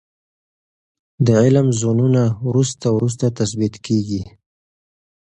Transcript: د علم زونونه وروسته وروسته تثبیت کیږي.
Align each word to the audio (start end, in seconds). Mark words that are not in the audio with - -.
د 1.25 1.27
علم 1.43 1.67
زونونه 1.79 2.23
وروسته 2.47 2.85
وروسته 2.95 3.25
تثبیت 3.39 3.75
کیږي. 3.85 4.21